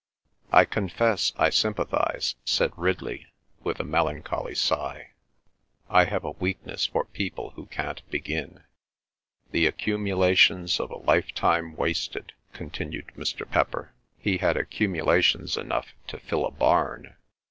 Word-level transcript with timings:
"I 0.51 0.65
confess 0.65 1.31
I 1.35 1.51
sympathise," 1.51 2.33
said 2.43 2.71
Ridley 2.75 3.27
with 3.61 3.79
a 3.79 3.83
melancholy 3.83 4.55
sigh. 4.55 5.11
"I 5.91 6.05
have 6.05 6.23
a 6.23 6.31
weakness 6.31 6.87
for 6.87 7.05
people 7.05 7.51
who 7.51 7.67
can't 7.67 8.01
begin.""... 8.09 8.63
The 9.51 9.67
accumulations 9.67 10.79
of 10.79 10.89
a 10.89 10.97
lifetime 10.97 11.75
wasted," 11.75 12.33
continued 12.51 13.11
Mr. 13.15 13.47
pepper. 13.47 13.93
"He 14.17 14.37
had 14.37 14.57
accumulations 14.57 15.55
enough 15.55 15.93
to 16.07 16.17
fill 16.19 16.47
a 16.47 16.51
barn." 16.51 17.15